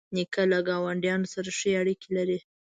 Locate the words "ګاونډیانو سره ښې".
0.67-1.71